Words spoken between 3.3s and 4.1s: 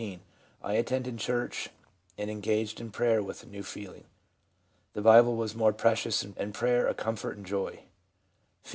a new feeling.